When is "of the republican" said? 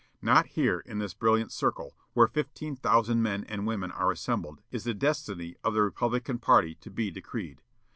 5.63-6.39